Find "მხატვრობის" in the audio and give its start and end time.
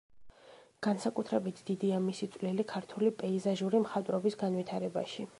3.83-4.39